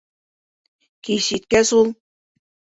Кис 1.07 1.29
еткәс, 1.37 1.77
ул: 1.83 1.95